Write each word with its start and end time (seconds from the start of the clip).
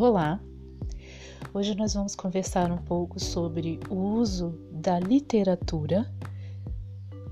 Olá! 0.00 0.40
Hoje 1.52 1.74
nós 1.74 1.94
vamos 1.94 2.14
conversar 2.14 2.70
um 2.70 2.78
pouco 2.78 3.18
sobre 3.18 3.80
o 3.90 3.96
uso 3.96 4.50
da 4.70 5.00
literatura 5.00 6.08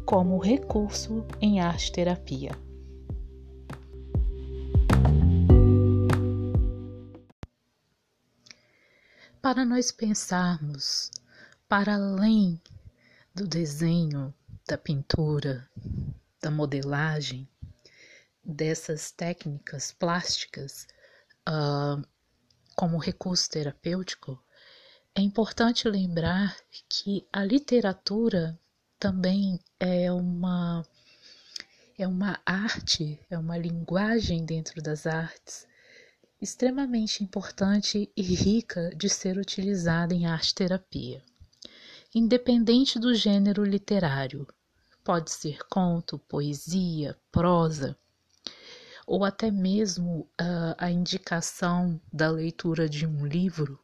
como 0.05 0.37
recurso 0.37 1.25
em 1.41 1.61
arte 1.61 1.93
terapia. 1.93 2.51
Para 9.41 9.65
nós 9.65 9.93
pensarmos 9.93 11.13
para 11.69 11.95
além 11.95 12.61
do 13.33 13.47
desenho, 13.47 14.35
da 14.67 14.77
pintura, 14.77 15.71
da 16.43 16.51
modelagem, 16.51 17.49
dessas 18.45 19.13
técnicas 19.13 19.93
plásticas, 19.93 20.89
uh, 21.49 22.05
como 22.77 22.99
recurso 22.99 23.51
terapêutico, 23.51 24.41
é 25.15 25.23
importante 25.23 25.89
lembrar 25.89 26.55
que 26.89 27.27
a 27.33 27.43
literatura 27.43 28.57
também 28.99 29.59
é 29.81 30.13
uma 30.13 30.85
é 31.99 32.07
uma 32.07 32.39
arte, 32.45 33.19
é 33.31 33.39
uma 33.39 33.57
linguagem 33.57 34.45
dentro 34.45 34.83
das 34.83 35.07
artes 35.07 35.67
extremamente 36.41 37.25
importante 37.25 38.13
e 38.15 38.23
rica 38.23 38.91
de 38.95 39.09
ser 39.09 39.39
utilizada 39.39 40.15
em 40.15 40.27
arte 40.27 40.55
terapia. 40.55 41.23
Independente 42.15 42.99
do 42.99 43.15
gênero 43.15 43.65
literário, 43.65 44.47
pode 45.03 45.31
ser 45.31 45.59
conto, 45.71 46.19
poesia, 46.19 47.17
prosa, 47.33 47.97
ou 49.07 49.25
até 49.25 49.51
mesmo 49.51 50.29
uh, 50.41 50.75
a 50.77 50.91
indicação 50.91 52.01
da 52.13 52.29
leitura 52.29 52.89
de 52.89 53.07
um 53.07 53.25
livro. 53.25 53.79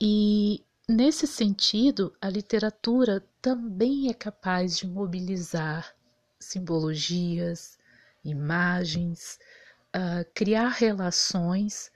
E 0.00 0.64
nesse 0.88 1.26
sentido, 1.26 2.16
a 2.20 2.30
literatura 2.30 3.22
também 3.42 4.08
é 4.08 4.14
capaz 4.14 4.78
de 4.78 4.86
mobilizar 4.86 5.94
simbologias, 6.40 7.76
imagens, 8.24 9.38
uh, 9.94 10.24
criar 10.34 10.68
relações 10.68 11.90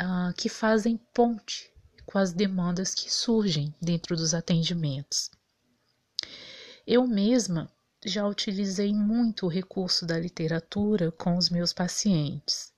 uh, 0.00 0.32
que 0.34 0.48
fazem 0.48 0.96
ponte 1.12 1.70
com 2.06 2.18
as 2.18 2.32
demandas 2.32 2.94
que 2.94 3.12
surgem 3.12 3.74
dentro 3.80 4.16
dos 4.16 4.34
atendimentos. 4.34 5.30
Eu 6.86 7.06
mesma 7.06 7.70
já 8.04 8.26
utilizei 8.26 8.92
muito 8.92 9.46
o 9.46 9.48
recurso 9.48 10.04
da 10.06 10.18
literatura 10.18 11.12
com 11.12 11.36
os 11.36 11.48
meus 11.50 11.72
pacientes. 11.72 12.72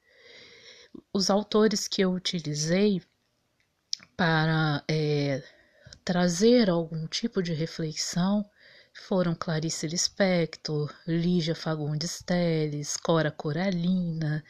Os 1.13 1.31
autores 1.31 1.89
que 1.89 2.03
eu 2.03 2.13
utilizei 2.13 3.03
para 4.17 4.85
é, 4.89 5.43
trazer 6.05 6.71
algum 6.71 7.07
tipo 7.07 7.43
de 7.43 7.53
reflexão 7.53 8.49
foram 8.93 9.35
Clarice 9.35 9.87
Lispector, 9.89 10.95
Lígia 11.07 11.55
Fagundes 11.55 12.23
Telles, 12.23 12.97
Cora 12.97 13.31
Coralina, 13.31 14.45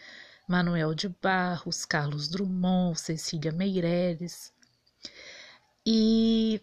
Manuel 0.47 0.95
de 0.95 1.09
Barros, 1.09 1.87
Carlos 1.87 2.29
Drummond, 2.29 3.01
Cecília 3.01 3.53
Meireles 3.53 4.53
e, 5.87 6.61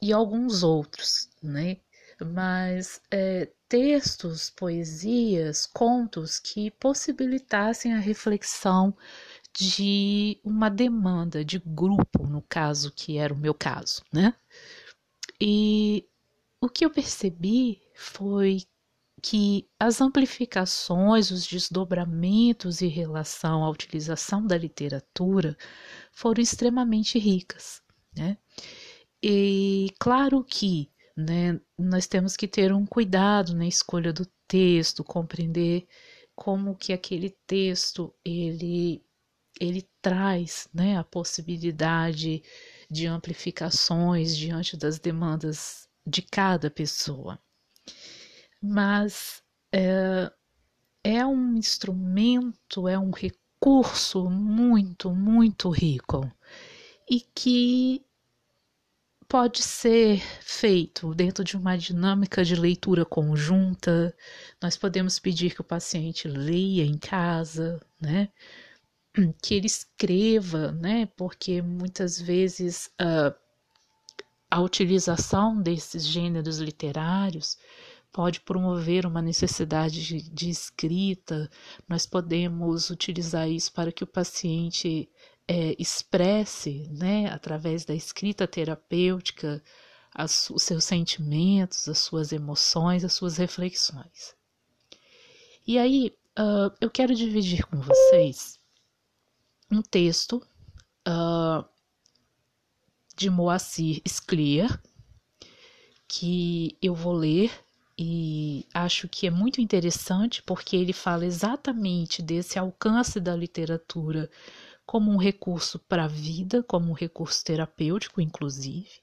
e 0.00 0.12
alguns 0.12 0.62
outros, 0.62 1.28
né? 1.42 1.78
Mas 2.24 3.00
é, 3.10 3.50
textos, 3.68 4.50
poesias, 4.50 5.66
contos 5.66 6.38
que 6.38 6.70
possibilitassem 6.72 7.92
a 7.92 7.98
reflexão 7.98 8.96
de 9.52 10.40
uma 10.42 10.68
demanda 10.68 11.44
de 11.44 11.58
grupo, 11.58 12.26
no 12.26 12.42
caso 12.42 12.90
que 12.90 13.18
era 13.18 13.32
o 13.32 13.36
meu 13.36 13.54
caso, 13.54 14.02
né? 14.12 14.34
E 15.40 16.08
o 16.60 16.68
que 16.68 16.84
eu 16.84 16.90
percebi 16.90 17.80
foi 17.94 18.62
que 19.22 19.66
as 19.78 20.00
amplificações, 20.00 21.30
os 21.30 21.46
desdobramentos 21.46 22.82
em 22.82 22.88
relação 22.88 23.64
à 23.64 23.70
utilização 23.70 24.46
da 24.46 24.58
literatura 24.58 25.56
foram 26.12 26.42
extremamente 26.42 27.18
ricas, 27.18 27.80
né? 28.14 28.36
E 29.22 29.94
claro 29.98 30.44
que 30.44 30.90
né? 31.16 31.60
Nós 31.78 32.06
temos 32.06 32.36
que 32.36 32.48
ter 32.48 32.72
um 32.72 32.86
cuidado 32.86 33.54
na 33.54 33.66
escolha 33.66 34.12
do 34.12 34.26
texto, 34.48 35.04
compreender 35.04 35.86
como 36.34 36.76
que 36.76 36.92
aquele 36.92 37.30
texto 37.46 38.14
ele 38.24 39.02
ele 39.60 39.88
traz, 40.02 40.68
né, 40.74 40.96
a 40.96 41.04
possibilidade 41.04 42.42
de 42.90 43.06
amplificações 43.06 44.36
diante 44.36 44.76
das 44.76 44.98
demandas 44.98 45.88
de 46.04 46.22
cada 46.22 46.68
pessoa. 46.70 47.38
Mas 48.60 49.42
é, 49.72 50.32
é 51.04 51.26
um 51.26 51.54
instrumento, 51.56 52.88
é 52.88 52.98
um 52.98 53.10
recurso 53.10 54.28
muito, 54.28 55.14
muito 55.14 55.70
rico 55.70 56.30
e 57.08 57.20
que 57.20 58.04
pode 59.28 59.62
ser 59.62 60.20
feito 60.40 61.14
dentro 61.14 61.44
de 61.44 61.56
uma 61.56 61.76
dinâmica 61.76 62.44
de 62.44 62.54
leitura 62.54 63.04
conjunta. 63.04 64.14
Nós 64.62 64.76
podemos 64.76 65.18
pedir 65.18 65.54
que 65.54 65.60
o 65.60 65.64
paciente 65.64 66.28
leia 66.28 66.84
em 66.84 66.98
casa, 66.98 67.80
né? 68.00 68.28
Que 69.42 69.54
ele 69.54 69.66
escreva, 69.66 70.72
né? 70.72 71.06
Porque 71.16 71.62
muitas 71.62 72.20
vezes 72.20 72.90
uh, 73.00 73.34
a 74.50 74.60
utilização 74.60 75.60
desses 75.60 76.06
gêneros 76.06 76.58
literários 76.58 77.58
pode 78.12 78.40
promover 78.40 79.04
uma 79.06 79.20
necessidade 79.20 80.04
de, 80.04 80.30
de 80.30 80.48
escrita. 80.48 81.50
Nós 81.88 82.06
podemos 82.06 82.88
utilizar 82.90 83.48
isso 83.48 83.72
para 83.72 83.90
que 83.90 84.04
o 84.04 84.06
paciente 84.06 85.08
é, 85.46 85.74
expresse, 85.78 86.88
né, 86.90 87.26
através 87.30 87.84
da 87.84 87.94
escrita 87.94 88.46
terapêutica, 88.46 89.62
as, 90.14 90.48
os 90.50 90.62
seus 90.62 90.84
sentimentos, 90.84 91.88
as 91.88 91.98
suas 91.98 92.32
emoções, 92.32 93.04
as 93.04 93.12
suas 93.12 93.36
reflexões. 93.36 94.34
E 95.66 95.78
aí, 95.78 96.16
uh, 96.38 96.74
eu 96.80 96.90
quero 96.90 97.14
dividir 97.14 97.66
com 97.66 97.80
vocês 97.80 98.60
um 99.70 99.82
texto 99.82 100.36
uh, 101.08 101.64
de 103.16 103.28
Moacir 103.28 104.00
Scliar, 104.06 104.80
que 106.06 106.76
eu 106.80 106.94
vou 106.94 107.12
ler 107.12 107.50
e 107.98 108.66
acho 108.74 109.08
que 109.08 109.26
é 109.26 109.30
muito 109.30 109.60
interessante 109.60 110.42
porque 110.42 110.76
ele 110.76 110.92
fala 110.92 111.24
exatamente 111.24 112.20
desse 112.20 112.58
alcance 112.58 113.20
da 113.20 113.36
literatura 113.36 114.28
como 114.86 115.10
um 115.10 115.16
recurso 115.16 115.78
para 115.78 116.04
a 116.04 116.08
vida, 116.08 116.62
como 116.62 116.90
um 116.90 116.94
recurso 116.94 117.44
terapêutico, 117.44 118.20
inclusive. 118.20 119.02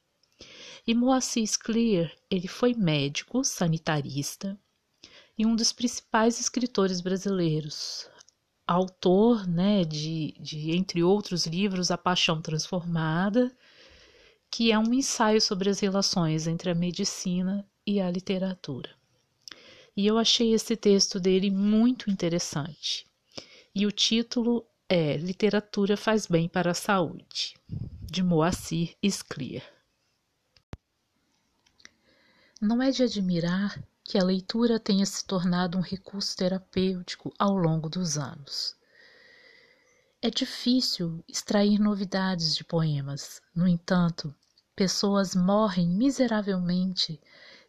E 0.86 0.94
Moacir 0.94 1.50
Clear, 1.60 2.12
ele 2.30 2.48
foi 2.48 2.74
médico, 2.74 3.44
sanitarista 3.44 4.60
e 5.38 5.46
um 5.46 5.56
dos 5.56 5.72
principais 5.72 6.40
escritores 6.40 7.02
brasileiros, 7.02 8.10
autor, 8.68 9.48
né, 9.48 9.84
de, 9.84 10.34
de 10.40 10.72
entre 10.72 11.04
outros 11.04 11.46
livros, 11.46 11.92
A 11.92 11.98
Paixão 11.98 12.42
Transformada, 12.42 13.56
que 14.50 14.72
é 14.72 14.78
um 14.78 14.94
ensaio 14.94 15.42
sobre 15.42 15.70
as 15.70 15.80
relações 15.80 16.48
entre 16.48 16.70
a 16.70 16.76
medicina 16.76 17.66
e 17.86 18.00
a 18.00 18.10
literatura. 18.10 18.90
E 19.96 20.08
eu 20.08 20.18
achei 20.18 20.54
esse 20.54 20.76
texto 20.76 21.20
dele 21.20 21.50
muito 21.50 22.10
interessante. 22.10 23.06
E 23.74 23.86
o 23.86 23.92
título 23.92 24.66
é 24.94 25.16
Literatura 25.16 25.96
faz 25.96 26.28
bem 26.28 26.50
para 26.50 26.72
a 26.72 26.74
saúde, 26.74 27.56
de 28.02 28.22
Moacir 28.22 28.94
Scliar. 29.02 29.64
Não 32.60 32.84
é 32.84 32.92
de 32.92 33.02
admirar 33.02 33.82
que 34.04 34.18
a 34.18 34.24
leitura 34.24 34.82
tenha 34.82 35.06
se 35.06 35.24
tornado 35.24 35.78
um 35.78 35.82
recurso 35.82 36.36
terapêutico 36.36 37.34
ao 37.40 37.56
longo 37.58 37.88
dos 37.88 38.18
anos. 38.18 38.76
É 40.22 40.30
difícil 40.30 41.24
extrair 41.26 41.80
novidades 41.80 42.54
de 42.54 42.66
poemas, 42.66 43.42
no 43.56 43.70
entanto, 43.70 44.36
pessoas 44.76 45.34
morrem 45.34 45.88
miseravelmente 45.88 47.18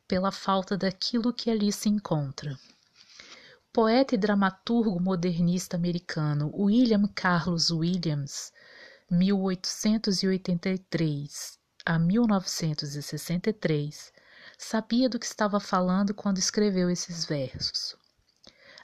pela 0.09 0.33
falta 0.33 0.77
daquilo 0.77 1.33
que 1.33 1.53
ali 1.53 1.73
se 1.73 1.89
encontra 1.89 2.59
poeta 3.73 4.15
e 4.15 4.19
dramaturgo 4.19 5.01
modernista 5.01 5.79
americano 5.79 6.53
William 6.55 7.09
Carlos 7.15 7.71
Williams, 7.71 8.53
1883 9.11 11.59
a 11.87 11.99
1963, 11.99 14.13
sabia 14.59 15.09
do 15.09 15.19
que 15.19 15.25
estava 15.25 15.59
falando 15.59 16.13
quando 16.13 16.37
escreveu 16.37 16.91
esses 16.91 17.25
versos. 17.25 17.97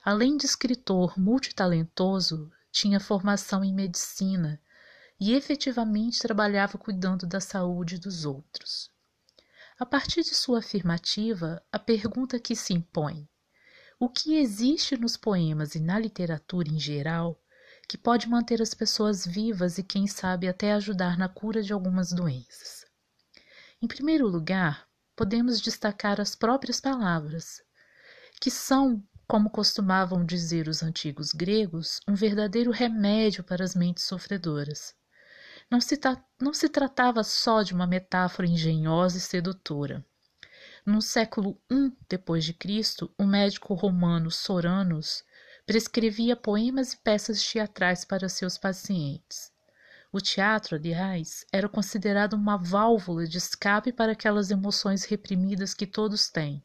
Além 0.02 0.38
de 0.38 0.46
escritor 0.46 1.18
multitalentoso, 1.18 2.50
tinha 2.72 2.98
formação 2.98 3.62
em 3.62 3.74
medicina 3.74 4.58
e 5.20 5.34
efetivamente 5.34 6.18
trabalhava 6.18 6.78
cuidando 6.78 7.26
da 7.26 7.40
saúde 7.40 7.98
dos 7.98 8.24
outros. 8.24 8.90
A 9.78 9.84
partir 9.84 10.22
de 10.22 10.34
sua 10.34 10.60
afirmativa, 10.60 11.62
a 11.70 11.78
pergunta 11.78 12.40
que 12.40 12.56
se 12.56 12.72
impõe: 12.72 13.28
o 14.00 14.08
que 14.08 14.36
existe 14.36 14.96
nos 14.96 15.16
poemas 15.16 15.74
e 15.74 15.80
na 15.80 15.98
literatura 15.98 16.68
em 16.68 16.78
geral 16.78 17.42
que 17.88 17.98
pode 17.98 18.28
manter 18.28 18.62
as 18.62 18.74
pessoas 18.74 19.26
vivas 19.26 19.78
e, 19.78 19.82
quem 19.82 20.06
sabe, 20.06 20.46
até 20.46 20.72
ajudar 20.72 21.18
na 21.18 21.28
cura 21.28 21.62
de 21.62 21.72
algumas 21.72 22.12
doenças? 22.12 22.86
Em 23.82 23.88
primeiro 23.88 24.28
lugar, 24.28 24.86
podemos 25.16 25.60
destacar 25.60 26.20
as 26.20 26.36
próprias 26.36 26.80
palavras, 26.80 27.60
que 28.40 28.50
são, 28.50 29.02
como 29.26 29.50
costumavam 29.50 30.24
dizer 30.24 30.68
os 30.68 30.82
antigos 30.82 31.32
gregos, 31.32 32.00
um 32.06 32.14
verdadeiro 32.14 32.70
remédio 32.70 33.42
para 33.42 33.64
as 33.64 33.74
mentes 33.74 34.04
sofredoras. 34.04 34.94
Não 35.70 35.80
se, 35.80 35.98
não 36.40 36.54
se 36.54 36.68
tratava 36.68 37.24
só 37.24 37.62
de 37.62 37.74
uma 37.74 37.86
metáfora 37.86 38.46
engenhosa 38.46 39.18
e 39.18 39.20
sedutora. 39.20 40.06
No 40.88 41.02
século 41.02 41.60
I 41.70 42.54
Cristo, 42.54 43.12
o 43.18 43.26
médico 43.26 43.74
romano 43.74 44.30
Soranus 44.30 45.22
prescrevia 45.66 46.34
poemas 46.34 46.94
e 46.94 46.96
peças 46.96 47.46
teatrais 47.46 48.06
para 48.06 48.26
seus 48.26 48.56
pacientes. 48.56 49.52
O 50.10 50.18
teatro, 50.18 50.76
aliás, 50.76 51.44
era 51.52 51.68
considerado 51.68 52.32
uma 52.32 52.56
válvula 52.56 53.26
de 53.26 53.36
escape 53.36 53.92
para 53.92 54.12
aquelas 54.12 54.50
emoções 54.50 55.04
reprimidas 55.04 55.74
que 55.74 55.86
todos 55.86 56.30
têm, 56.30 56.64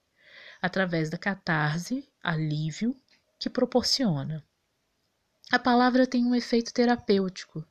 através 0.62 1.10
da 1.10 1.18
catarse, 1.18 2.10
alívio, 2.24 2.96
que 3.38 3.50
proporciona. 3.50 4.42
A 5.52 5.60
palavra 5.60 6.08
tem 6.08 6.26
um 6.26 6.34
efeito 6.34 6.74
terapêutico. 6.74 7.68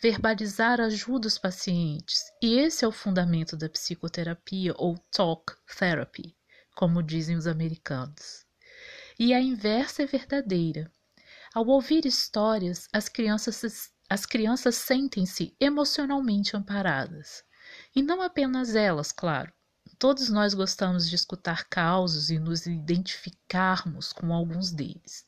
Verbalizar 0.00 0.80
ajuda 0.80 1.26
os 1.26 1.38
pacientes, 1.38 2.22
e 2.40 2.56
esse 2.56 2.84
é 2.84 2.88
o 2.88 2.92
fundamento 2.92 3.56
da 3.56 3.68
psicoterapia 3.68 4.72
ou 4.76 4.96
talk 5.10 5.52
therapy, 5.76 6.36
como 6.76 7.02
dizem 7.02 7.34
os 7.36 7.48
americanos. 7.48 8.46
E 9.18 9.34
a 9.34 9.40
inversa 9.40 10.04
é 10.04 10.06
verdadeira. 10.06 10.88
Ao 11.52 11.66
ouvir 11.66 12.06
histórias, 12.06 12.86
as 12.92 13.08
crianças, 13.08 13.90
as 14.08 14.24
crianças 14.24 14.76
sentem-se 14.76 15.56
emocionalmente 15.58 16.56
amparadas. 16.56 17.42
E 17.92 18.00
não 18.00 18.22
apenas 18.22 18.76
elas, 18.76 19.10
claro. 19.10 19.52
Todos 19.98 20.28
nós 20.28 20.54
gostamos 20.54 21.10
de 21.10 21.16
escutar 21.16 21.68
causos 21.68 22.30
e 22.30 22.38
nos 22.38 22.66
identificarmos 22.66 24.12
com 24.12 24.32
alguns 24.32 24.70
deles. 24.70 25.26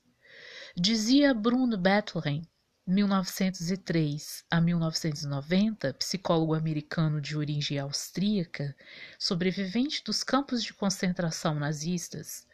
Dizia 0.77 1.35
Bruno 1.35 1.77
Bettelheim, 1.77 2.43
1903 2.87 4.44
a 4.50 4.61
1990, 4.61 5.94
psicólogo 5.94 6.55
americano 6.55 7.21
de 7.21 7.37
origem 7.37 7.79
austríaca, 7.79 8.75
sobrevivente 9.19 10.03
dos 10.03 10.25
campos 10.25 10.62
de 10.62 10.75
concentração 10.75 11.55
nazistas, 11.55 12.47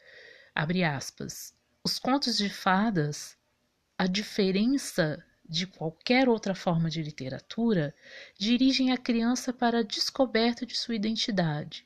abre 0.54 0.84
aspas, 0.84 1.54
os 1.82 1.98
contos 1.98 2.36
de 2.36 2.50
fadas, 2.50 3.36
a 3.96 4.06
diferença 4.06 5.24
de 5.48 5.66
qualquer 5.66 6.28
outra 6.28 6.54
forma 6.54 6.90
de 6.90 7.02
literatura, 7.02 7.94
dirigem 8.36 8.92
a 8.92 8.98
criança 8.98 9.52
para 9.52 9.78
a 9.78 9.84
descoberta 9.84 10.66
de 10.66 10.76
sua 10.76 10.96
identidade. 10.96 11.84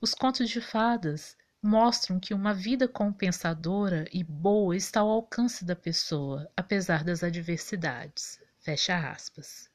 Os 0.00 0.14
contos 0.14 0.50
de 0.50 0.60
fadas 0.60 1.36
mostram 1.62 2.20
que 2.20 2.34
uma 2.34 2.54
vida 2.54 2.86
compensadora 2.86 4.04
e 4.12 4.22
boa 4.22 4.76
está 4.76 5.00
ao 5.00 5.10
alcance 5.10 5.64
da 5.64 5.74
pessoa, 5.74 6.50
apesar 6.56 7.02
das 7.02 7.22
adversidades. 7.24 8.40
Fecha 8.58 9.10
aspas. 9.10 9.70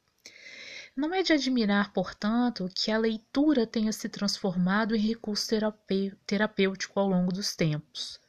Não 0.96 1.14
é 1.14 1.24
de 1.24 1.34
admirar, 1.34 1.94
portanto, 1.94 2.70
que 2.76 2.92
a 2.92 2.98
leitura 2.98 3.66
tenha 3.66 3.94
se 3.94 4.10
transformado 4.10 4.96
em 4.96 5.00
recurso 5.00 5.48
terapêutico 6.26 7.00
ao 7.00 7.08
longo 7.08 7.32
dos 7.32 7.56
tempos. 7.56 8.20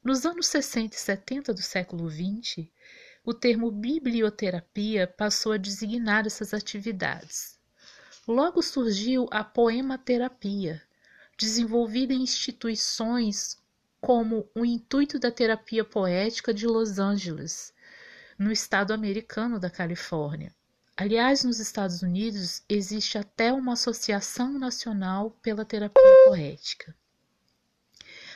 Nos 0.03 0.25
anos 0.25 0.47
60 0.47 0.97
e 0.97 0.99
70 0.99 1.53
do 1.53 1.61
século 1.61 2.09
XX, 2.09 2.71
o 3.26 3.34
termo 3.34 3.73
biblioterapia 3.73 5.05
passou 5.05 5.50
a 5.50 5.56
designar 5.56 6.28
essas 6.28 6.55
atividades. 6.55 7.58
Logo 8.26 8.62
surgiu 8.62 9.26
a 9.32 9.43
poematerapia, 9.43 10.81
desenvolvida 11.37 12.14
em 12.14 12.23
instituições 12.23 13.58
como 14.00 14.49
o 14.55 14.64
intuito 14.64 15.19
da 15.19 15.32
terapia 15.32 15.84
poética 15.84 16.55
de 16.55 16.69
Los 16.69 17.00
Angeles, 17.00 17.75
no 18.38 18.52
estado 18.52 18.93
americano 18.93 19.58
da 19.58 19.69
Califórnia. 19.69 20.55
Aliás, 20.96 21.43
nos 21.43 21.58
Estados 21.58 22.02
Unidos 22.02 22.62
existe 22.69 23.19
até 23.19 23.52
uma 23.52 23.72
associação 23.72 24.56
nacional 24.56 25.32
pela 25.43 25.64
terapia 25.64 26.25
poética. 26.29 26.94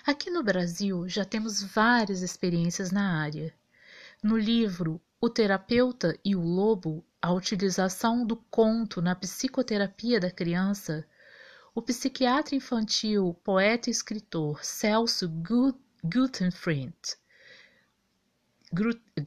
Aqui 0.04 0.30
no 0.30 0.42
Brasil 0.42 1.08
já 1.08 1.24
temos 1.24 1.62
várias 1.62 2.22
experiências 2.22 2.90
na 2.90 3.22
área. 3.22 3.54
No 4.22 4.36
livro 4.36 5.00
O 5.18 5.30
Terapeuta 5.30 6.14
e 6.22 6.36
o 6.36 6.42
Lobo, 6.42 7.02
a 7.22 7.32
utilização 7.32 8.22
do 8.22 8.36
conto 8.36 9.00
na 9.00 9.14
psicoterapia 9.14 10.20
da 10.20 10.30
criança, 10.30 11.08
o 11.74 11.80
psiquiatra 11.80 12.54
infantil, 12.54 13.32
poeta 13.42 13.88
e 13.88 13.90
escritor 13.90 14.62
Celso 14.62 15.26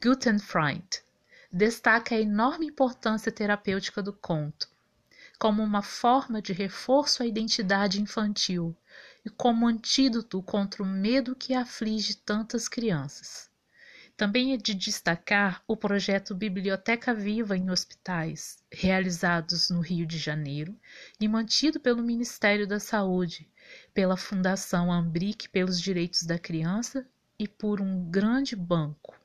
Gutenfried 0.00 1.02
destaca 1.50 2.14
a 2.14 2.20
enorme 2.20 2.66
importância 2.66 3.32
terapêutica 3.32 4.00
do 4.00 4.12
conto, 4.12 4.68
como 5.40 5.60
uma 5.60 5.82
forma 5.82 6.40
de 6.40 6.52
reforço 6.52 7.20
à 7.20 7.26
identidade 7.26 8.00
infantil 8.00 8.76
e 9.24 9.30
como 9.30 9.66
antídoto 9.66 10.40
contra 10.40 10.84
o 10.84 10.86
medo 10.86 11.34
que 11.34 11.52
aflige 11.52 12.14
tantas 12.14 12.68
crianças. 12.68 13.52
Também 14.16 14.52
é 14.52 14.56
de 14.56 14.74
destacar 14.74 15.60
o 15.66 15.76
projeto 15.76 16.36
Biblioteca 16.36 17.12
Viva 17.12 17.56
em 17.56 17.68
Hospitais, 17.68 18.62
realizados 18.70 19.70
no 19.70 19.80
Rio 19.80 20.06
de 20.06 20.18
Janeiro 20.18 20.78
e 21.20 21.26
mantido 21.26 21.80
pelo 21.80 22.00
Ministério 22.00 22.64
da 22.64 22.78
Saúde, 22.78 23.50
pela 23.92 24.16
Fundação 24.16 24.92
Ambric 24.92 25.48
pelos 25.48 25.80
Direitos 25.80 26.22
da 26.22 26.38
Criança 26.38 27.04
e 27.36 27.48
por 27.48 27.80
um 27.80 28.08
grande 28.08 28.54
banco. 28.54 29.18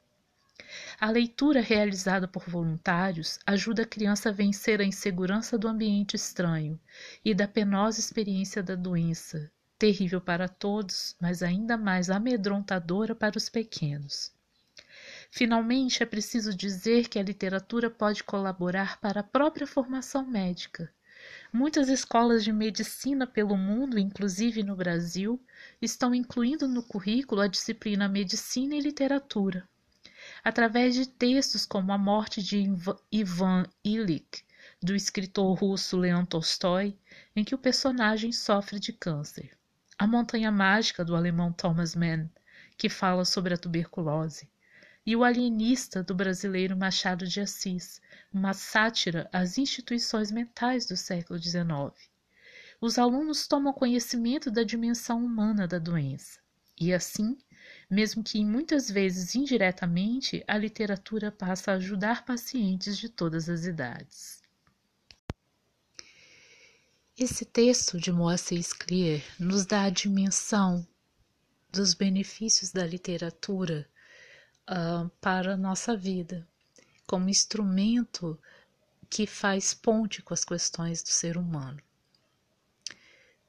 A 1.00 1.12
leitura 1.12 1.62
realizada 1.62 2.28
por 2.28 2.50
voluntários 2.50 3.38
ajuda 3.46 3.84
a 3.84 3.88
criança 3.88 4.30
a 4.30 4.32
vencer 4.32 4.82
a 4.82 4.84
insegurança 4.84 5.56
do 5.56 5.68
ambiente 5.68 6.16
estranho 6.16 6.80
e 7.24 7.36
da 7.36 7.48
penosa 7.48 8.00
experiência 8.00 8.64
da 8.64 8.74
doença, 8.74 9.52
terrível 9.78 10.20
para 10.20 10.48
todos, 10.48 11.16
mas 11.22 11.44
ainda 11.44 11.78
mais 11.78 12.10
amedrontadora 12.10 13.14
para 13.14 13.38
os 13.38 13.50
pequenos. 13.50 14.34
Finalmente, 15.32 16.02
é 16.02 16.06
preciso 16.06 16.56
dizer 16.56 17.08
que 17.08 17.20
a 17.20 17.24
literatura 17.24 17.90
pode 17.90 18.24
colaborar 18.24 19.00
para 19.00 19.20
a 19.20 19.24
própria 19.24 19.68
formação 19.68 20.26
médica. 20.26 20.92
Muitas 21.54 21.88
escolas 21.90 22.44
de 22.44 22.52
medicina 22.52 23.28
pelo 23.28 23.56
mundo, 23.56 24.00
inclusive 24.00 24.64
no 24.64 24.76
Brasil, 24.76 25.40
estão 25.82 26.16
incluindo 26.16 26.68
no 26.68 26.82
currículo 26.82 27.42
a 27.42 27.48
disciplina 27.48 28.08
Medicina 28.08 28.76
e 28.76 28.82
Literatura. 28.82 29.68
Através 30.44 30.96
de 30.96 31.08
textos 31.08 31.66
como 31.66 31.92
A 31.92 31.98
Morte 31.98 32.42
de 32.42 32.66
Ivan 33.12 33.66
Illich, 33.84 34.46
do 34.82 34.96
escritor 34.96 35.58
russo 35.58 35.98
Leon 35.98 36.26
Tolstói, 36.26 36.98
em 37.36 37.44
que 37.44 37.54
o 37.54 37.60
personagem 37.60 38.32
sofre 38.32 38.80
de 38.80 38.94
câncer. 38.94 39.52
A 39.98 40.08
Montanha 40.08 40.52
Mágica, 40.52 41.04
do 41.04 41.16
alemão 41.16 41.52
Thomas 41.52 41.94
Mann, 41.96 42.30
que 42.78 42.88
fala 42.88 43.26
sobre 43.26 43.54
a 43.54 43.58
tuberculose, 43.58 44.50
e 45.06 45.16
O 45.16 45.24
Alienista, 45.24 46.04
do 46.04 46.14
brasileiro 46.14 46.76
Machado 46.78 47.28
de 47.28 47.42
Assis, 47.42 48.02
uma 48.32 48.54
sátira 48.54 49.30
às 49.32 49.58
instituições 49.58 50.32
mentais 50.32 50.86
do 50.86 50.96
século 50.96 51.40
XIX. 51.40 51.66
Os 52.82 52.98
alunos 52.98 53.48
tomam 53.48 53.74
conhecimento 53.74 54.52
da 54.52 54.64
dimensão 54.64 55.24
humana 55.24 55.68
da 55.68 55.80
doença, 55.80 56.40
e 56.80 56.94
assim, 56.94 57.38
mesmo 57.90 58.24
que 58.24 58.44
muitas 58.46 58.90
vezes 58.90 59.36
indiretamente, 59.36 60.44
a 60.48 60.58
literatura 60.58 61.32
passa 61.32 61.72
a 61.72 61.76
ajudar 61.76 62.26
pacientes 62.26 62.98
de 62.98 63.10
todas 63.10 63.50
as 63.50 63.66
idades. 63.66 64.40
esse 67.20 67.44
texto 67.44 68.00
de 68.00 68.14
Moacir 68.14 68.66
Clear 68.80 69.22
nos 69.38 69.66
dá 69.66 69.84
a 69.84 69.90
dimensão 69.90 70.88
dos 71.70 71.94
benefícios 71.94 72.72
da 72.72 72.88
literatura 72.88 73.86
uh, 74.70 75.10
para 75.20 75.54
a 75.54 75.58
nossa 75.58 75.98
vida, 75.98 76.48
como 77.08 77.30
instrumento 77.30 78.40
que 79.10 79.26
faz 79.26 79.74
ponte 79.74 80.22
com 80.22 80.34
as 80.34 80.46
questões 80.46 81.02
do 81.02 81.10
ser 81.10 81.38
humano. 81.38 81.82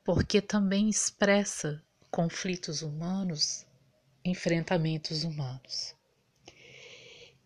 Porque 0.02 0.40
também 0.40 0.88
expressa 0.88 1.82
conflitos 2.10 2.80
humanos, 2.80 3.66
enfrentamentos 4.24 5.22
humanos. 5.22 5.94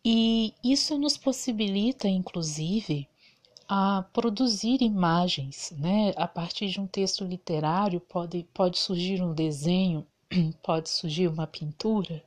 E 0.05 0.55
isso 0.63 0.97
nos 0.97 1.17
possibilita, 1.17 2.07
inclusive, 2.07 3.09
a 3.67 4.05
produzir 4.13 4.83
imagens, 4.83 5.73
né? 5.79 6.13
A 6.17 6.29
partir 6.29 6.69
de 6.69 6.81
um 6.81 6.87
texto 6.87 7.25
literário 7.25 8.01
pode, 8.01 8.47
pode 8.53 8.79
surgir 8.79 9.23
um 9.23 9.33
desenho, 9.33 10.07
pode 10.63 10.91
surgir 10.91 11.27
uma 11.29 11.47
pintura, 11.47 12.23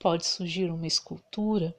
pode 0.00 0.26
surgir 0.26 0.70
uma 0.70 0.86
escultura. 0.86 1.76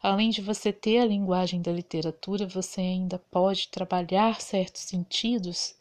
Além 0.00 0.30
de 0.30 0.42
você 0.42 0.72
ter 0.72 0.98
a 0.98 1.06
linguagem 1.06 1.62
da 1.62 1.72
literatura, 1.72 2.46
você 2.46 2.82
ainda 2.82 3.18
pode 3.18 3.68
trabalhar 3.68 4.40
certos 4.40 4.82
sentidos, 4.82 5.74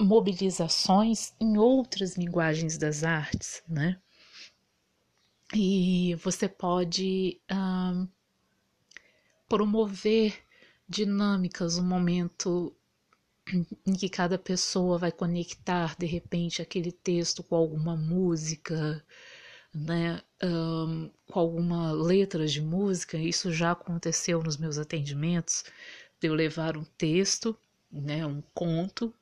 mobilizações 0.00 1.34
em 1.38 1.58
outras 1.58 2.16
linguagens 2.16 2.78
das 2.78 3.04
artes, 3.04 3.62
né? 3.68 4.00
E 5.54 6.14
você 6.16 6.48
pode 6.48 7.40
promover 9.48 10.42
dinâmicas, 10.88 11.78
um 11.78 11.86
momento 11.86 12.74
em 13.86 13.92
que 13.94 14.08
cada 14.08 14.38
pessoa 14.38 14.98
vai 14.98 15.12
conectar 15.12 15.94
de 15.96 16.06
repente 16.06 16.60
aquele 16.60 16.90
texto 16.90 17.44
com 17.44 17.54
alguma 17.54 17.96
música, 17.96 19.04
né, 19.76 20.22
um, 20.42 21.10
com 21.30 21.38
alguma 21.38 21.92
letra 21.92 22.46
de 22.46 22.62
música. 22.62 23.18
Isso 23.18 23.52
já 23.52 23.72
aconteceu 23.72 24.42
nos 24.42 24.56
meus 24.56 24.78
atendimentos, 24.78 25.64
de 26.18 26.28
eu 26.28 26.34
levar 26.34 26.78
um 26.78 26.84
texto, 26.96 27.54
né, 27.92 28.24
um 28.24 28.42
conto, 28.54 29.12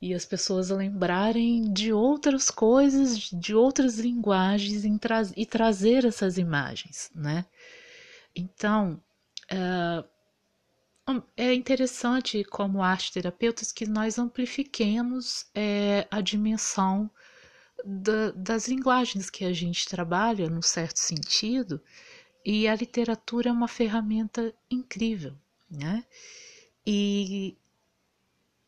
e 0.00 0.14
as 0.14 0.24
pessoas 0.24 0.70
lembrarem 0.70 1.72
de 1.72 1.92
outras 1.92 2.50
coisas, 2.50 3.18
de 3.18 3.54
outras 3.54 3.98
linguagens 3.98 4.82
tra 4.98 5.22
e 5.36 5.44
trazer 5.44 6.04
essas 6.04 6.38
imagens, 6.38 7.10
né? 7.14 7.44
Então, 8.34 9.02
uh, 9.52 10.08
é 11.36 11.52
interessante, 11.52 12.44
como 12.44 12.82
arte 12.82 13.12
terapeutas, 13.12 13.72
que 13.72 13.86
nós 13.86 14.18
amplifiquemos 14.18 15.46
é, 15.54 16.06
a 16.10 16.20
dimensão 16.20 17.10
da, 17.84 18.30
das 18.32 18.68
linguagens 18.68 19.30
que 19.30 19.44
a 19.44 19.52
gente 19.52 19.88
trabalha, 19.88 20.48
num 20.48 20.62
certo 20.62 20.98
sentido, 20.98 21.80
e 22.44 22.66
a 22.68 22.74
literatura 22.74 23.50
é 23.50 23.52
uma 23.52 23.68
ferramenta 23.68 24.54
incrível, 24.70 25.34
né? 25.70 26.04
E, 26.86 27.56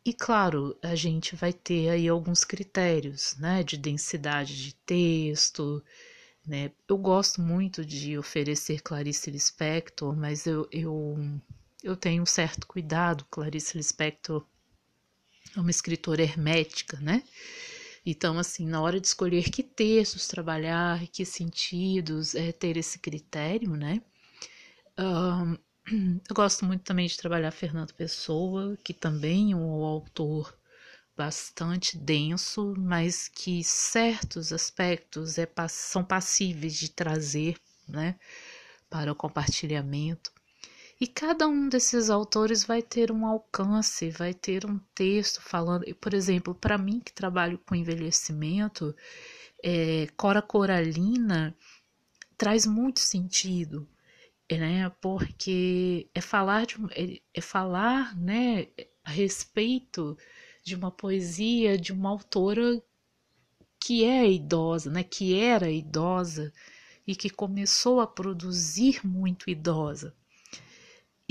e 0.05 0.12
claro, 0.12 0.76
a 0.83 0.95
gente 0.95 1.35
vai 1.37 1.52
ter 1.52 1.88
aí 1.90 2.09
alguns 2.09 2.45
critérios, 2.45 3.37
né, 3.38 3.62
de 3.62 3.76
densidade 3.76 4.62
de 4.62 4.75
texto, 4.75 5.83
né? 6.47 6.71
Eu 6.88 6.99
gosto 6.99 7.40
muito 7.40 7.85
de 7.85 8.19
oferecer 8.19 8.81
Clarice 8.83 9.31
Lispector, 9.31 10.17
mas 10.17 10.47
eu, 10.47 10.69
eu 10.71 11.17
eu 11.83 11.97
tenho 11.97 12.23
um 12.23 12.26
certo 12.26 12.67
cuidado. 12.67 13.25
Clarice 13.31 13.76
Lispector 13.76 14.45
é 15.57 15.61
uma 15.61 15.71
escritora 15.71 16.23
hermética, 16.23 16.99
né? 17.00 17.23
Então, 18.04 18.38
assim, 18.38 18.66
na 18.66 18.80
hora 18.80 19.00
de 19.00 19.07
escolher 19.07 19.50
que 19.50 19.62
textos 19.62 20.26
trabalhar, 20.28 21.07
que 21.09 21.25
sentidos, 21.25 22.35
é 22.35 22.52
ter 22.52 22.76
esse 22.76 22.99
critério, 22.99 23.76
né? 23.76 24.02
Um, 24.99 25.57
eu 26.28 26.35
gosto 26.35 26.64
muito 26.64 26.85
também 26.85 27.07
de 27.07 27.16
trabalhar 27.16 27.50
Fernando 27.50 27.95
Pessoa, 27.95 28.76
que 28.85 28.95
também 28.95 29.52
é 29.52 29.57
um 29.57 29.85
autor 29.85 30.57
bastante 31.16 31.99
denso, 31.99 32.75
mas 32.78 33.28
que 33.28 33.62
certos 33.64 34.52
aspectos 34.52 35.38
é, 35.38 35.49
são 35.69 36.04
passíveis 36.04 36.75
de 36.76 36.90
trazer, 36.90 37.57
né, 37.88 38.19
para 38.90 39.12
o 39.12 39.16
compartilhamento. 39.16 40.33
E 41.00 41.07
cada 41.07 41.49
um 41.49 41.66
desses 41.66 42.11
autores 42.11 42.62
vai 42.62 42.83
ter 42.83 43.11
um 43.11 43.25
alcance, 43.25 44.11
vai 44.11 44.35
ter 44.35 44.66
um 44.66 44.78
texto 44.95 45.40
falando. 45.40 45.83
Por 45.97 46.12
exemplo, 46.12 46.54
para 46.54 46.76
mim 46.76 47.00
que 47.00 47.11
trabalho 47.12 47.59
com 47.59 47.75
envelhecimento, 47.75 48.95
é, 49.64 50.09
Cora 50.16 50.42
Coralina 50.42 51.57
traz 52.37 52.66
muito 52.66 53.00
sentido, 53.00 53.88
né? 54.50 54.90
Porque 55.00 56.11
é 56.14 56.21
falar 56.21 56.66
de, 56.66 56.76
é, 56.92 57.23
é 57.35 57.40
falar, 57.40 58.14
né, 58.16 58.69
a 59.04 59.11
respeito 59.11 60.19
de 60.62 60.75
uma 60.75 60.90
poesia 60.90 61.78
de 61.78 61.92
uma 61.92 62.11
autora 62.11 62.83
que 63.80 64.04
é 64.04 64.30
idosa, 64.30 64.90
né, 64.90 65.02
que 65.02 65.35
era 65.35 65.71
idosa 65.71 66.52
e 67.07 67.16
que 67.16 67.30
começou 67.30 68.00
a 68.00 68.07
produzir 68.07 69.07
muito 69.07 69.49
idosa 69.50 70.14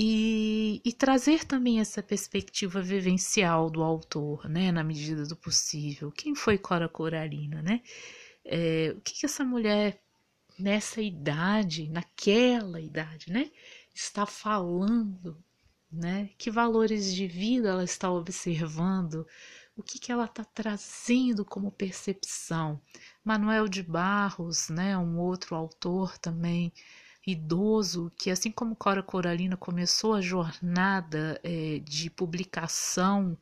e, 0.02 0.80
e, 0.82 0.94
trazer 0.94 1.44
também 1.44 1.78
essa 1.78 2.02
perspectiva 2.02 2.80
vivencial 2.80 3.68
do 3.68 3.82
autor, 3.82 4.48
né, 4.48 4.72
na 4.72 4.82
medida 4.82 5.26
do 5.26 5.36
possível. 5.36 6.10
Quem 6.10 6.34
foi 6.34 6.56
Cora 6.56 6.88
Coralina, 6.88 7.60
né? 7.60 7.82
É, 8.42 8.94
o 8.96 9.00
que, 9.02 9.12
que 9.12 9.26
essa 9.26 9.44
mulher 9.44 10.00
nessa 10.58 11.02
idade, 11.02 11.90
naquela 11.90 12.80
idade, 12.80 13.30
né, 13.30 13.50
está 13.94 14.24
falando, 14.24 15.36
né? 15.92 16.30
Que 16.38 16.50
valores 16.50 17.14
de 17.14 17.26
vida 17.26 17.68
ela 17.68 17.84
está 17.84 18.10
observando? 18.10 19.26
O 19.76 19.82
que, 19.82 19.98
que 19.98 20.10
ela 20.10 20.24
está 20.24 20.44
trazendo 20.44 21.44
como 21.44 21.70
percepção? 21.70 22.80
Manuel 23.22 23.68
de 23.68 23.82
Barros, 23.82 24.70
né, 24.70 24.96
um 24.96 25.18
outro 25.18 25.54
autor 25.54 26.16
também 26.16 26.72
idoso 27.32 28.10
que, 28.16 28.30
assim 28.30 28.50
como 28.50 28.76
Cora 28.76 29.02
Coralina 29.02 29.56
começou 29.56 30.14
a 30.14 30.20
jornada 30.20 31.40
é, 31.42 31.78
de 31.80 32.10
publicação 32.10 33.36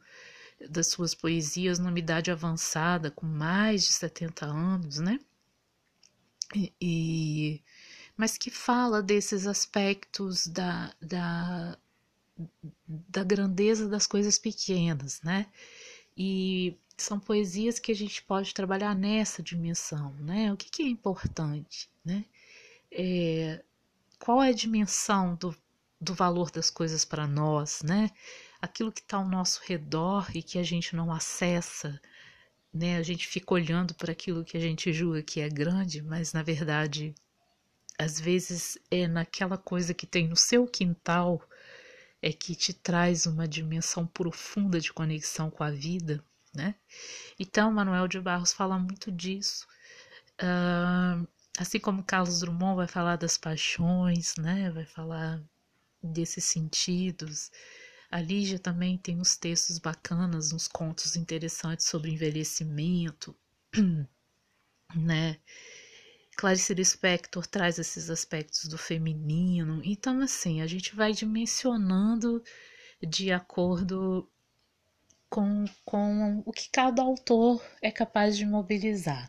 das 0.71 0.89
suas 0.89 1.15
poesias 1.15 1.79
numa 1.79 1.99
idade 1.99 2.31
avançada, 2.31 3.11
com 3.11 3.27
mais 3.27 3.85
de 3.85 3.93
70 3.93 4.47
anos, 4.47 4.99
né? 4.99 5.21
E, 6.55 6.73
e 6.81 7.63
mas 8.17 8.37
que 8.37 8.51
fala 8.51 9.01
desses 9.01 9.47
aspectos 9.47 10.47
da, 10.49 10.93
da, 11.01 11.79
da 12.87 13.23
grandeza 13.23 13.89
das 13.89 14.09
coisas 14.09 14.39
pequenas, 14.39 15.23
né? 15.23 15.47
E 16.17 16.77
são 16.97 17.21
poesias 17.21 17.79
que 17.79 17.93
a 17.93 17.95
gente 17.95 18.21
pode 18.25 18.53
trabalhar 18.53 18.95
nessa 18.95 19.41
dimensão, 19.41 20.13
né? 20.15 20.53
O 20.53 20.57
que, 20.57 20.69
que 20.69 20.83
é 20.83 20.89
importante, 20.89 21.89
né? 22.05 22.25
É, 22.91 23.63
qual 24.19 24.43
é 24.43 24.49
a 24.49 24.55
dimensão 24.55 25.35
do, 25.37 25.57
do 26.01 26.15
valor 26.15 26.51
das 26.51 26.71
coisas 26.71 27.05
para 27.05 27.27
nós, 27.27 27.83
né? 27.83 28.11
Aquilo 28.61 28.93
que 28.93 29.01
está 29.01 29.17
ao 29.19 29.29
nosso 29.29 29.61
redor 29.65 30.29
e 30.35 30.43
que 30.43 30.59
a 30.59 30.63
gente 30.63 30.97
não 30.97 31.13
acessa, 31.13 32.01
né? 32.73 32.97
A 32.97 33.03
gente 33.03 33.27
fica 33.27 33.55
olhando 33.55 33.95
para 33.95 34.13
aquilo 34.13 34.45
que 34.45 34.57
a 34.57 34.61
gente 34.61 34.93
julga 34.93 35.23
que 35.23 35.41
é 35.41 35.49
grande, 35.49 36.03
mas 36.03 36.33
na 36.33 36.43
verdade, 36.43 37.15
às 37.99 38.21
vezes 38.21 38.79
é 38.91 39.07
naquela 39.07 39.59
coisa 39.59 39.95
que 39.95 40.07
tem 40.07 40.29
no 40.29 40.37
seu 40.37 40.67
quintal 40.67 41.43
é 42.21 42.33
que 42.33 42.55
te 42.55 42.73
traz 42.73 43.27
uma 43.27 43.47
dimensão 43.47 44.07
profunda 44.07 44.81
de 44.81 44.93
conexão 44.93 45.51
com 45.51 45.63
a 45.63 45.71
vida, 45.71 46.23
né? 46.55 46.75
Então, 47.39 47.73
Manuel 47.73 48.09
de 48.09 48.21
Barros 48.21 48.53
fala 48.53 48.79
muito 48.79 49.11
disso. 49.13 49.67
Uh, 50.41 51.27
Assim 51.59 51.81
como 51.81 52.05
Carlos 52.05 52.39
Drummond 52.39 52.77
vai 52.77 52.87
falar 52.87 53.17
das 53.17 53.37
paixões, 53.37 54.37
né? 54.37 54.71
Vai 54.71 54.87
falar 54.87 55.43
desses 56.01 56.45
sentidos. 56.45 57.51
A 58.09 58.21
Lígia 58.21 58.61
também 58.61 58.97
tem 58.97 59.21
uns 59.21 59.37
textos 59.37 59.79
bacanas, 59.79 60.53
uns 60.53 60.69
contos 60.69 61.17
interessantes 61.17 61.87
sobre 61.87 62.13
envelhecimento, 62.13 63.37
né? 64.95 65.41
Clarice 66.37 66.73
Lispector 66.73 67.45
traz 67.45 67.81
esses 67.81 68.09
aspectos 68.09 68.67
do 68.67 68.79
feminino. 68.79 69.83
Então, 69.85 70.21
assim, 70.21 70.61
a 70.61 70.67
gente 70.69 70.95
vai 70.95 71.13
dimensionando 71.13 72.41
de 73.03 73.33
acordo 73.33 74.31
com, 75.29 75.65
com 75.85 76.41
o 76.47 76.53
que 76.53 76.71
cada 76.71 77.03
autor 77.03 77.61
é 77.83 77.91
capaz 77.91 78.37
de 78.37 78.47
mobilizar. 78.47 79.29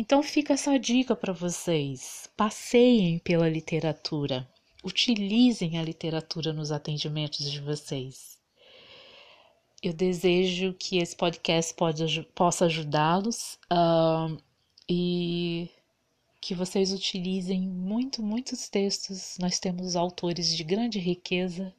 Então 0.00 0.22
fica 0.22 0.52
essa 0.52 0.78
dica 0.78 1.16
para 1.16 1.32
vocês. 1.32 2.30
Passeiem 2.36 3.18
pela 3.18 3.48
literatura. 3.48 4.48
Utilizem 4.84 5.76
a 5.76 5.82
literatura 5.82 6.52
nos 6.52 6.70
atendimentos 6.70 7.50
de 7.50 7.60
vocês. 7.60 8.38
eu 9.82 9.92
desejo 9.92 10.72
que 10.74 10.98
esse 10.98 11.16
podcast 11.16 11.74
pode, 11.74 12.22
possa 12.32 12.66
ajudá-los 12.66 13.58
uh, 13.72 14.40
e 14.88 15.68
que 16.40 16.54
vocês 16.54 16.92
utilizem 16.92 17.62
muito, 17.62 18.22
muitos 18.22 18.68
textos. 18.68 19.36
Nós 19.40 19.58
temos 19.58 19.96
autores 19.96 20.56
de 20.56 20.62
grande 20.62 21.00
riqueza, 21.00 21.74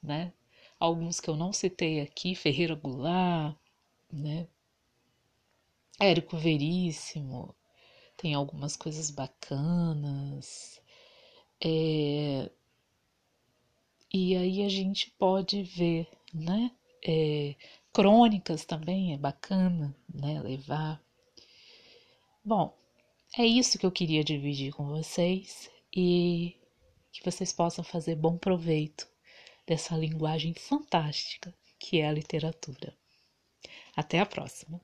né? 0.00 0.32
Alguns 0.78 1.18
que 1.18 1.28
eu 1.28 1.34
não 1.36 1.52
citei 1.52 2.00
aqui, 2.00 2.36
Ferreira 2.36 2.76
Goulart, 2.76 3.56
né? 4.12 4.46
Érico 6.00 6.36
Veríssimo, 6.36 7.54
tem 8.16 8.34
algumas 8.34 8.76
coisas 8.76 9.10
bacanas. 9.10 10.80
É... 11.64 12.50
E 14.12 14.36
aí 14.36 14.62
a 14.62 14.68
gente 14.68 15.10
pode 15.12 15.62
ver, 15.62 16.08
né? 16.32 16.70
É... 17.06 17.54
Crônicas 17.92 18.64
também 18.64 19.14
é 19.14 19.16
bacana, 19.16 19.96
né? 20.12 20.40
Levar. 20.42 21.02
Bom, 22.44 22.76
é 23.38 23.44
isso 23.46 23.78
que 23.78 23.86
eu 23.86 23.90
queria 23.92 24.22
dividir 24.22 24.72
com 24.74 24.86
vocês 24.88 25.70
e 25.94 26.56
que 27.10 27.24
vocês 27.24 27.52
possam 27.52 27.82
fazer 27.82 28.16
bom 28.16 28.36
proveito 28.36 29.08
dessa 29.66 29.96
linguagem 29.96 30.52
fantástica 30.54 31.54
que 31.78 32.00
é 32.00 32.08
a 32.08 32.12
literatura. 32.12 32.94
Até 33.96 34.20
a 34.20 34.26
próxima! 34.26 34.80